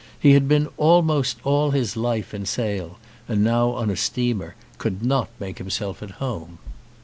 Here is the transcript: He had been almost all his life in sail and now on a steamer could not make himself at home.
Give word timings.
He 0.19 0.33
had 0.33 0.47
been 0.47 0.67
almost 0.77 1.37
all 1.43 1.69
his 1.69 1.95
life 1.95 2.33
in 2.33 2.47
sail 2.47 2.97
and 3.27 3.43
now 3.43 3.69
on 3.73 3.91
a 3.91 3.95
steamer 3.95 4.55
could 4.79 5.03
not 5.05 5.29
make 5.39 5.59
himself 5.59 6.01
at 6.01 6.13
home. 6.17 6.57